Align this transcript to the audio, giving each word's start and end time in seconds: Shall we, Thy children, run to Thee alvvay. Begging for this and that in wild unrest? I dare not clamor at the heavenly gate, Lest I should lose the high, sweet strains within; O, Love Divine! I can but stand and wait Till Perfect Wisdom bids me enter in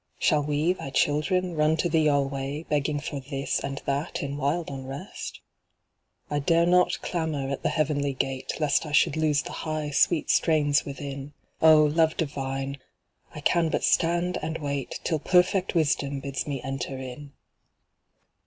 Shall 0.17 0.41
we, 0.41 0.73
Thy 0.73 0.89
children, 0.89 1.53
run 1.53 1.77
to 1.77 1.87
Thee 1.87 2.07
alvvay. 2.07 2.67
Begging 2.67 2.99
for 2.99 3.19
this 3.19 3.59
and 3.59 3.83
that 3.85 4.23
in 4.23 4.35
wild 4.35 4.67
unrest? 4.71 5.41
I 6.27 6.39
dare 6.39 6.65
not 6.65 6.99
clamor 7.03 7.49
at 7.51 7.61
the 7.61 7.69
heavenly 7.69 8.13
gate, 8.13 8.53
Lest 8.59 8.83
I 8.83 8.93
should 8.93 9.15
lose 9.15 9.43
the 9.43 9.51
high, 9.61 9.91
sweet 9.91 10.31
strains 10.31 10.85
within; 10.85 11.33
O, 11.61 11.83
Love 11.83 12.17
Divine! 12.17 12.79
I 13.35 13.41
can 13.41 13.69
but 13.69 13.83
stand 13.83 14.39
and 14.41 14.57
wait 14.57 14.99
Till 15.03 15.19
Perfect 15.19 15.75
Wisdom 15.75 16.19
bids 16.19 16.47
me 16.47 16.63
enter 16.63 16.97
in 16.97 17.33